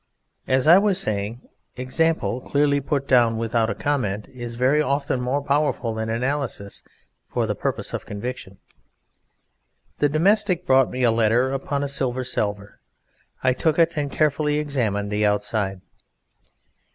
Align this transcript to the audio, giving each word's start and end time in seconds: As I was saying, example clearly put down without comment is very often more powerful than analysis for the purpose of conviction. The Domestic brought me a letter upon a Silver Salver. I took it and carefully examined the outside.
As 0.47 0.65
I 0.65 0.79
was 0.79 0.99
saying, 0.99 1.47
example 1.75 2.41
clearly 2.41 2.81
put 2.81 3.07
down 3.07 3.37
without 3.37 3.77
comment 3.79 4.27
is 4.29 4.55
very 4.55 4.81
often 4.81 5.21
more 5.21 5.43
powerful 5.43 5.93
than 5.93 6.09
analysis 6.09 6.81
for 7.29 7.45
the 7.45 7.53
purpose 7.53 7.93
of 7.93 8.07
conviction. 8.07 8.57
The 9.99 10.09
Domestic 10.09 10.65
brought 10.65 10.89
me 10.89 11.03
a 11.03 11.11
letter 11.11 11.51
upon 11.51 11.83
a 11.83 11.87
Silver 11.87 12.23
Salver. 12.23 12.79
I 13.43 13.53
took 13.53 13.77
it 13.77 13.95
and 13.95 14.11
carefully 14.11 14.57
examined 14.57 15.11
the 15.11 15.23
outside. 15.23 15.81